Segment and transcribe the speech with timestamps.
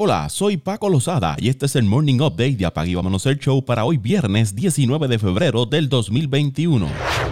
[0.00, 3.64] Hola, soy Paco Lozada y este es el Morning Update de Apague Vámonos el Show
[3.64, 6.86] para hoy viernes 19 de febrero del 2021.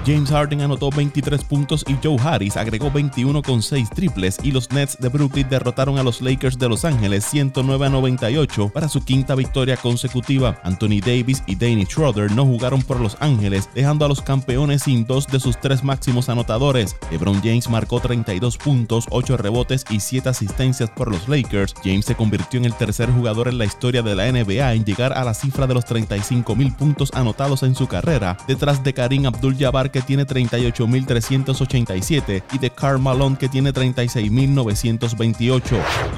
[0.04, 4.72] James Harden anotó 23 puntos y Joe Harris agregó 21 con 6 triples y los
[4.72, 9.04] Nets de Brooklyn derrotaron a los Lakers de Los Ángeles 109 a 98 para su
[9.04, 10.60] quinta victoria consecutiva.
[10.64, 15.06] Anthony Davis y Danny Schroeder no jugaron por Los Ángeles, dejando a los campeones sin
[15.06, 16.96] dos de sus tres máximos anotadores.
[17.12, 21.73] LeBron James marcó 32 puntos, 8 rebotes y 7 asistencias por los Lakers.
[21.84, 25.12] James se convirtió en el tercer jugador en la historia de la NBA en llegar
[25.12, 29.24] a la cifra de los 35 mil puntos anotados en su carrera, detrás de Karim
[29.27, 35.62] Abdul-Jabbar que tiene 38.387 y de Karl Malone que tiene 36.928.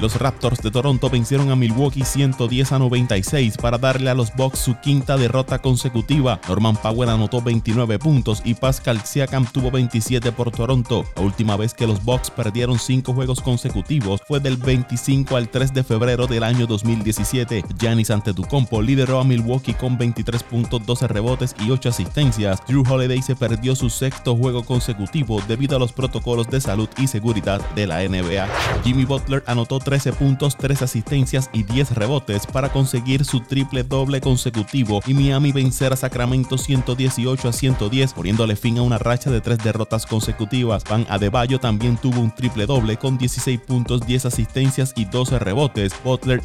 [0.01, 4.59] Los Raptors de Toronto vencieron a Milwaukee 110 a 96 para darle a los Bucks
[4.59, 6.39] su quinta derrota consecutiva.
[6.47, 11.05] Norman Powell anotó 29 puntos y Pascal Siakam tuvo 27 por Toronto.
[11.15, 15.73] La última vez que los Bucks perdieron 5 juegos consecutivos fue del 25 al 3
[15.73, 17.65] de febrero del año 2017.
[17.77, 22.59] Giannis Antetokounmpo lideró a Milwaukee con 23 puntos, 12 rebotes y 8 asistencias.
[22.67, 27.07] Drew Holiday se perdió su sexto juego consecutivo debido a los protocolos de salud y
[27.07, 28.47] seguridad de la NBA.
[28.83, 34.21] Jimmy Butler anotó 13 puntos, 3 asistencias y 10 rebotes para conseguir su triple doble
[34.21, 39.41] consecutivo y Miami vencer a Sacramento 118 a 110, poniéndole fin a una racha de
[39.41, 40.83] 3 derrotas consecutivas.
[40.83, 45.93] Van Adebayo también tuvo un triple doble con 16 puntos, 10 asistencias y 12 rebotes.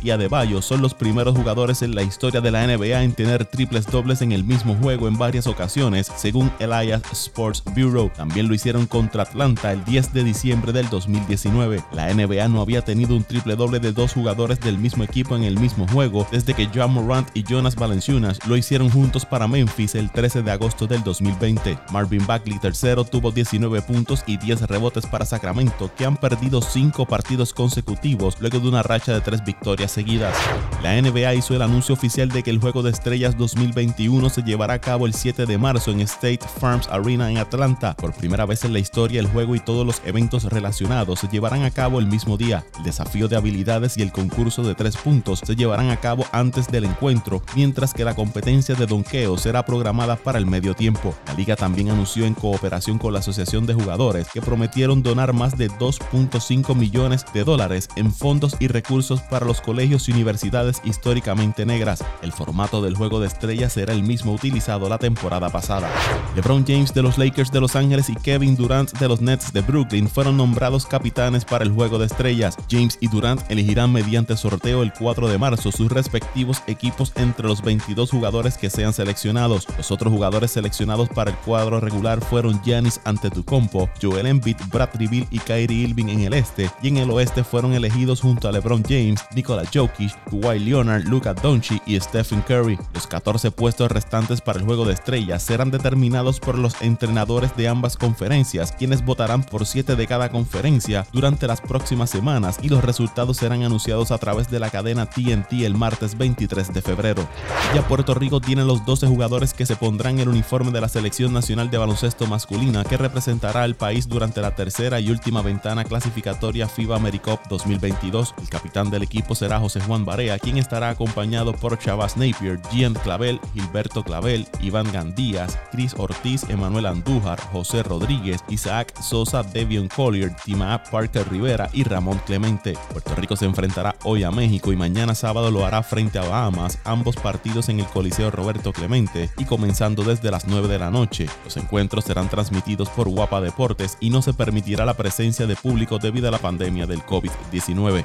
[0.03, 3.87] Y Adebayo son los primeros jugadores en la historia de la NBA en tener triples
[3.87, 8.09] dobles en el mismo juego en varias ocasiones, según Elias Sports Bureau.
[8.15, 11.83] También lo hicieron contra Atlanta el 10 de diciembre del 2019.
[11.93, 15.43] La NBA no había tenido un triple doble de dos jugadores del mismo equipo en
[15.43, 19.97] el mismo juego desde que John Morant y Jonas Valanciunas lo hicieron juntos para Memphis
[19.97, 21.79] el 13 de agosto del 2020.
[21.91, 27.07] Marvin Bagley tercero tuvo 19 puntos y 10 rebotes para Sacramento, que han perdido 5
[27.07, 30.37] partidos consecutivos luego de una racha de 3 victorias seguidas.
[30.83, 34.75] La NBA hizo el anuncio oficial de que el Juego de Estrellas 2021 se llevará
[34.75, 37.97] a cabo el 7 de marzo en State Farms Arena en Atlanta.
[37.97, 41.63] Por primera vez en la historia, el juego y todos los eventos relacionados se llevarán
[41.63, 42.65] a cabo el mismo día.
[42.77, 46.69] El desafío de habilidades y el concurso de tres puntos se llevarán a cabo antes
[46.69, 51.15] del encuentro, mientras que la competencia de donqueo será programada para el medio tiempo.
[51.27, 55.57] La liga también anunció en cooperación con la Asociación de Jugadores que prometieron donar más
[55.57, 61.67] de 2.5 millones de dólares en fondos y recursos para los colegios y universidades históricamente
[61.67, 62.05] negras.
[62.23, 65.91] El formato del juego de estrellas será el mismo utilizado la temporada pasada.
[66.35, 69.61] LeBron James de los Lakers de Los Ángeles y Kevin Durant de los Nets de
[69.61, 72.57] Brooklyn fueron nombrados capitanes para el juego de estrellas.
[72.71, 77.63] James y Durant elegirán mediante sorteo el 4 de marzo sus respectivos equipos entre los
[77.63, 79.67] 22 jugadores que sean seleccionados.
[79.77, 85.27] Los otros jugadores seleccionados para el cuadro regular fueron Giannis Antetokounmpo, Joel Embiid, Bradley Bill
[85.31, 88.83] y Kyrie Irving en el este, y en el oeste fueron elegidos junto a LeBron
[88.83, 92.79] James, Nikola Jokic, Kawhi Leonard, Luka Doncic y Stephen Curry.
[92.93, 97.69] Los 14 puestos restantes para el juego de estrellas serán determinados por los entrenadores de
[97.69, 102.85] ambas conferencias, quienes votarán por 7 de cada conferencia durante las próximas semanas y los
[102.85, 107.27] resultados serán anunciados a través de la cadena TNT el martes 23 de febrero.
[107.75, 111.33] Ya Puerto Rico tiene los 12 jugadores que se pondrán el uniforme de la Selección
[111.33, 116.69] Nacional de Baloncesto Masculina que representará al país durante la tercera y última ventana clasificatoria
[116.69, 118.35] FIBA AmeriCup 2022.
[118.41, 122.95] El capitán del equipo será José Juan Barea, quien estará acompañado por Chavas Napier, Gian
[122.95, 130.35] Clavel, Gilberto Clavel, Iván Gandías, Chris Ortiz, Emanuel Andújar, José Rodríguez, Isaac Sosa, Devion Collier,
[130.45, 132.75] Tima Parker Rivera y Ramón Clemente.
[132.91, 136.79] Puerto Rico se enfrentará hoy a México y mañana sábado lo hará frente a Bahamas,
[136.85, 141.27] ambos partidos en el Coliseo Roberto Clemente y comenzando desde las 9 de la noche.
[141.45, 145.99] Los encuentros serán transmitidos por Guapa Deportes y no se permitirá la presencia de público
[145.99, 148.05] debido a la pandemia del COVID-19.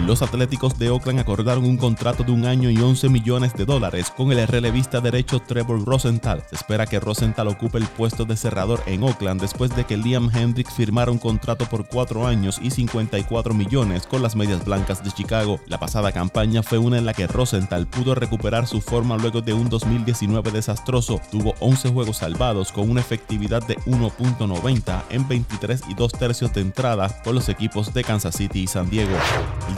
[0.00, 4.10] Los atléticos de Oakland acordaron un contrato de un año y 11 millones de dólares
[4.14, 6.42] con el relevista derecho Trevor Rosenthal.
[6.48, 10.30] Se espera que Rosenthal ocupe el puesto de cerrador en Oakland después de que Liam
[10.34, 15.12] Hendricks firmara un contrato por 4 años y 54 millones con las Medias Blancas de
[15.12, 15.60] Chicago.
[15.66, 19.52] La pasada campaña fue una en la que Rosenthal pudo recuperar su forma luego de
[19.52, 21.20] un 2019 desastroso.
[21.30, 26.62] Tuvo 11 juegos salvados con una efectividad de 1.90 en 23 y 2 tercios de
[26.62, 29.16] entrada con los equipos de Kansas City y San Diego.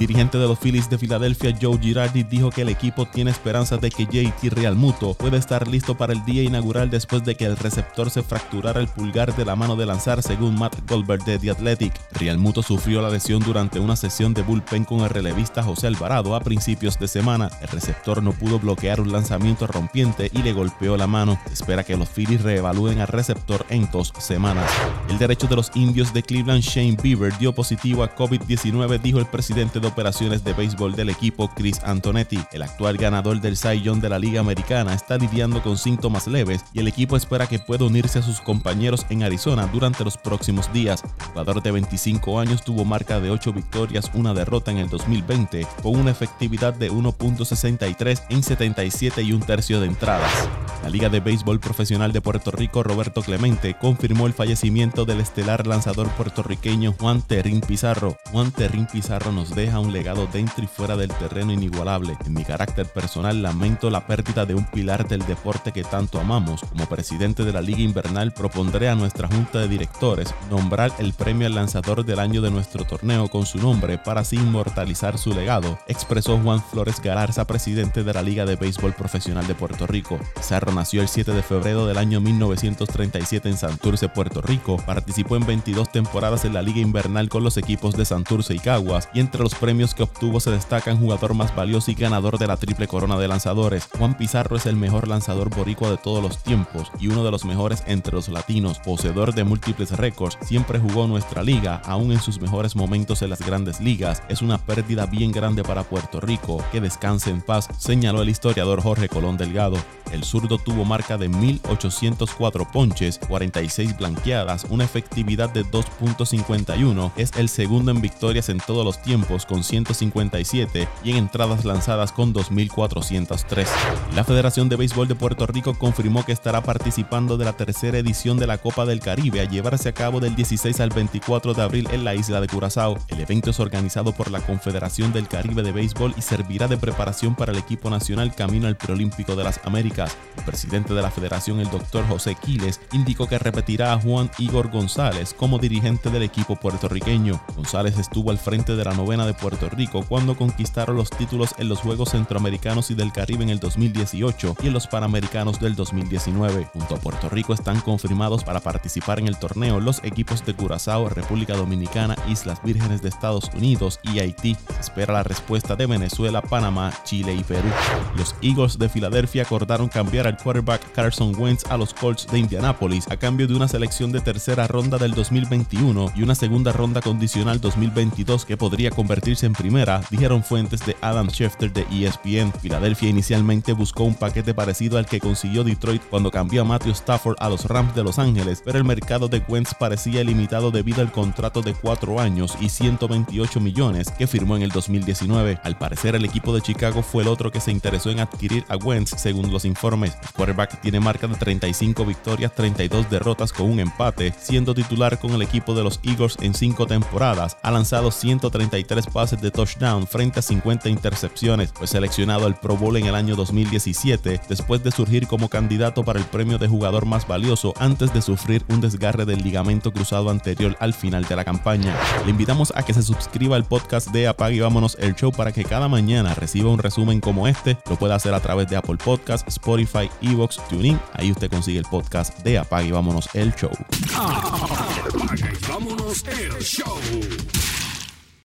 [0.06, 4.04] Dirigente de los de Filadelfia, Joe Girardi, dijo que el equipo tiene esperanzas de que
[4.04, 8.22] JT Realmuto pueda estar listo para el día inaugural después de que el receptor se
[8.22, 11.94] fracturara el pulgar de la mano de lanzar, según Matt Goldberg de The Athletic.
[12.12, 16.40] Realmuto sufrió la lesión durante una sesión de bullpen con el relevista José Alvarado a
[16.40, 17.50] principios de semana.
[17.62, 21.38] El receptor no pudo bloquear un lanzamiento rompiente y le golpeó la mano.
[21.50, 24.70] espera que los Phillies reevalúen al receptor en dos semanas.
[25.08, 29.26] El derecho de los indios de Cleveland, Shane Bieber, dio positivo a COVID-19, dijo el
[29.26, 32.40] presidente de operaciones de béisbol del equipo Chris Antonetti.
[32.50, 36.64] El actual ganador del Cy Young de la Liga Americana está lidiando con síntomas leves
[36.72, 40.72] y el equipo espera que pueda unirse a sus compañeros en Arizona durante los próximos
[40.72, 41.04] días.
[41.04, 45.64] El jugador de 25 años tuvo marca de 8 victorias, una derrota en el 2020,
[45.80, 50.48] con una efectividad de 1.63 en 77 y un tercio de entradas.
[50.82, 55.66] La Liga de Béisbol Profesional de Puerto Rico, Roberto Clemente, confirmó el fallecimiento del estelar
[55.66, 58.18] lanzador puertorriqueño Juan Terrín Pizarro.
[58.32, 62.16] Juan Terrín Pizarro nos deja un legado dentro y fuera del terreno inigualable.
[62.26, 66.62] En mi carácter personal lamento la pérdida de un pilar del deporte que tanto amamos.
[66.62, 71.46] Como presidente de la Liga Invernal propondré a nuestra junta de directores nombrar el premio
[71.46, 75.78] al lanzador del año de nuestro torneo con su nombre para así inmortalizar su legado,
[75.86, 80.18] expresó Juan Flores Galarza, presidente de la Liga de Béisbol Profesional de Puerto Rico.
[80.34, 84.76] Pizarro nació el 7 de febrero del año 1937 en Santurce, Puerto Rico.
[84.76, 89.08] Participó en 22 temporadas en la Liga Invernal con los equipos de Santurce y Caguas
[89.12, 92.56] y entre los premios que obtuvo se destacan jugador más valioso y ganador de la
[92.56, 93.88] triple corona de lanzadores.
[93.98, 97.44] Juan Pizarro es el mejor lanzador boricua de todos los tiempos y uno de los
[97.44, 102.40] mejores entre los latinos, poseedor de múltiples récords, siempre jugó nuestra liga, aún en sus
[102.40, 104.22] mejores momentos en las grandes ligas.
[104.28, 106.64] Es una pérdida bien grande para Puerto Rico.
[106.70, 109.76] Que descanse en paz, señaló el historiador Jorge Colón Delgado.
[110.12, 117.48] El zurdo tuvo marca de 1.804 ponches, 46 blanqueadas, una efectividad de 2.51, es el
[117.48, 123.66] segundo en victorias en todos los tiempos con 157 y en entradas lanzadas con 2.403.
[124.14, 128.38] La Federación de Béisbol de Puerto Rico confirmó que estará participando de la tercera edición
[128.38, 131.88] de la Copa del Caribe a llevarse a cabo del 16 al 24 de abril
[131.92, 132.98] en la isla de Curazao.
[133.08, 137.34] El evento es organizado por la Confederación del Caribe de Béisbol y servirá de preparación
[137.34, 140.16] para el equipo nacional camino al Preolímpico de las Américas.
[140.36, 144.70] El presidente de la federación, el doctor José Quiles, indicó que repetirá a Juan Igor
[144.70, 147.40] González como dirigente del equipo puertorriqueño.
[147.56, 151.68] González estuvo al frente de la novena de Puerto Rico cuando conquistaron los títulos en
[151.68, 156.68] los Juegos Centroamericanos y del Caribe en el 2018 y en los Panamericanos del 2019.
[156.72, 161.08] Junto a Puerto Rico están confirmados para participar en el torneo los equipos de Curazao,
[161.08, 164.56] República Dominicana, Islas Vírgenes de Estados Unidos y Haití.
[164.78, 167.68] Espera la respuesta de Venezuela, Panamá, Chile y Perú.
[168.16, 173.08] Los Eagles de Filadelfia acordaron cambiar al quarterback Carson Wentz a los Colts de Indianápolis
[173.10, 177.60] a cambio de una selección de tercera ronda del 2021 y una segunda ronda condicional
[177.60, 182.52] 2022 que podría convertirse en primera, dijeron fuentes de Adam Schefter de ESPN.
[182.60, 187.36] Filadelfia inicialmente buscó un paquete parecido al que consiguió Detroit cuando cambió a Matthew Stafford
[187.38, 191.12] a los Rams de Los Ángeles, pero el mercado de Wentz parecía limitado debido al
[191.12, 195.60] contrato de 4 años y 128 millones que firmó en el 2019.
[195.62, 198.76] Al parecer el equipo de Chicago fue el otro que se interesó en adquirir a
[198.76, 200.16] Wentz según los informes.
[200.22, 205.32] El quarterback tiene marca de 35 victorias, 32 derrotas con un empate, siendo titular con
[205.32, 207.56] el equipo de los Eagles en 5 temporadas.
[207.62, 211.72] Ha lanzado 133 pases de touchdown frente a 50 intercepciones.
[211.72, 216.18] Fue seleccionado al Pro Bowl en el año 2017 después de surgir como candidato para
[216.18, 220.76] el premio de jugador más valioso antes de sufrir un desgarre del ligamento cruzado anterior
[220.78, 221.96] al final de la campaña.
[222.26, 225.52] Le invitamos a que se suscriba al podcast de Apague y Vámonos el Show para
[225.52, 227.78] que cada mañana reciba un resumen como este.
[227.88, 231.00] Lo puede hacer a través de Apple Podcasts, Spotify, Evox, TuneIn.
[231.14, 233.72] Ahí usted consigue el podcast de Apague y Vámonos el Show.
[234.14, 237.00] Apague y vámonos el show.